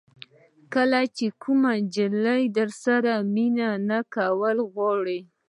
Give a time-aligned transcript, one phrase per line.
[0.73, 5.19] کله چې کومه جلۍ درسره مینه نه کول غواړي.